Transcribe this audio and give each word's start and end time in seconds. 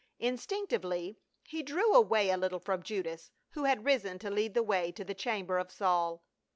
Instinctively 0.17 1.19
he 1.43 1.61
drew 1.61 1.93
away 1.93 2.31
a 2.31 2.37
little 2.37 2.57
from 2.57 2.81
Judas, 2.81 3.29
who 3.51 3.65
had 3.65 3.85
risen 3.85 4.17
to 4.17 4.31
lead 4.31 4.55
the 4.55 4.63
way 4.63 4.91
to 4.91 5.03
the 5.03 5.13
chamber 5.13 5.59
of 5.59 5.69
Saul. 5.71 6.23